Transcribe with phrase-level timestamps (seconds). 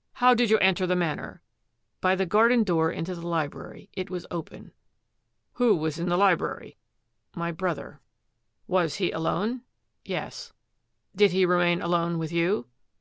[0.14, 1.42] "How did you enter the Manor?
[2.00, 4.72] ""By the garden door into the library; it was open."
[5.52, 6.76] "Who was in the library?""
[7.36, 8.00] My brother."
[8.66, 9.62] UNDER FIRE 189 "Was he alone?''"
[10.16, 10.52] Yes.""
[11.14, 12.66] Did he remain alone with you?